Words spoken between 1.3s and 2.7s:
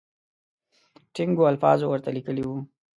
الفاظو ورته لیکلي وو.